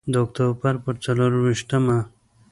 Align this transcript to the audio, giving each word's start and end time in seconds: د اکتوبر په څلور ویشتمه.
د 0.11 0.13
اکتوبر 0.23 0.73
په 0.83 0.91
څلور 1.03 1.31
ویشتمه. 1.37 1.97